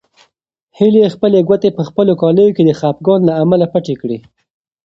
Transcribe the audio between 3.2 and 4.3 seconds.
له امله پټې کړې.